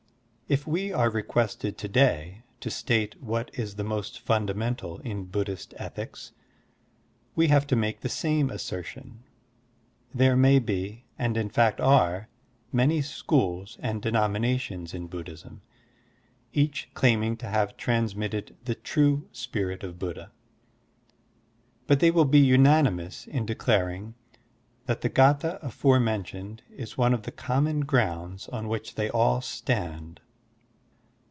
If 0.47 0.67
we 0.67 0.91
are 0.91 1.09
requested 1.09 1.77
to 1.77 1.87
day 1.87 2.43
to 2.59 2.69
state 2.69 3.15
what 3.23 3.57
is 3.57 3.75
the 3.75 3.85
most 3.85 4.21
ftmdamental 4.27 4.99
in 4.99 5.23
Buddhist 5.23 5.73
ethics, 5.77 6.33
we 7.37 7.47
have 7.47 7.65
to 7.67 7.77
make 7.77 8.01
the 8.01 8.09
same 8.09 8.49
assertion. 8.49 9.23
There 10.13 10.35
may 10.35 10.59
be 10.59 11.05
and 11.17 11.37
in 11.37 11.47
fact 11.49 11.79
are 11.79 12.27
many 12.69 13.01
schools 13.01 13.77
and 13.81 14.01
denominations 14.01 14.93
in 14.93 15.07
Buddhism, 15.07 15.61
each 16.51 16.89
claiming 16.95 17.37
to 17.37 17.47
have 17.47 17.77
transmitted 17.77 18.57
the 18.65 18.75
true 18.75 19.29
spirit 19.31 19.85
of 19.85 19.97
Buddha; 19.99 20.33
but 21.87 22.01
they 22.01 22.11
will 22.11 22.25
be 22.25 22.45
tmanimous 22.47 23.25
in 23.25 23.45
declaring 23.45 24.15
that 24.85 24.99
the 24.99 25.09
g^thd 25.09 25.63
afore 25.63 26.01
mentioned 26.01 26.61
is 26.75 26.97
one 26.97 27.13
of 27.13 27.23
the 27.23 27.31
common 27.31 27.85
grotmds 27.85 28.49
on 28.51 28.67
which 28.67 28.95
they 28.95 29.09
all 29.09 29.39
stand. 29.39 30.19